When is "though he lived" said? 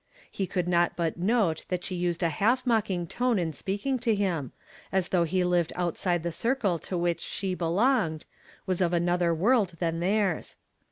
5.09-5.71